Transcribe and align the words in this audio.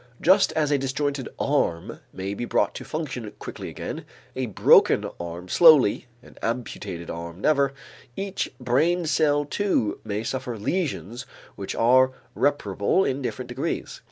Just 0.19 0.51
as 0.53 0.71
a 0.71 0.79
disjointed 0.79 1.29
arm 1.37 1.99
may 2.11 2.33
be 2.33 2.43
brought 2.43 2.73
to 2.73 2.83
function 2.83 3.31
quickly 3.37 3.69
again, 3.69 4.03
a 4.35 4.47
broken 4.47 5.05
arm 5.19 5.47
slowly, 5.47 6.07
an 6.23 6.39
amputated 6.41 7.11
arm 7.11 7.39
never, 7.39 7.71
each 8.15 8.51
brain 8.59 9.05
cell 9.05 9.45
too 9.45 9.99
may 10.03 10.23
suffer 10.23 10.57
lesions 10.57 11.27
which 11.55 11.75
are 11.75 12.13
reparable 12.33 13.05
in 13.05 13.21
different 13.21 13.47
degrees. 13.49 13.99